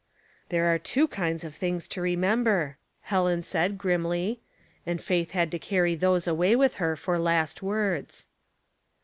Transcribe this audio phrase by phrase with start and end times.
[0.49, 4.41] ''There are two kinds of things to remember,* Helen said, grimly;
[4.83, 8.25] and Faith had to carry those away with her for last words.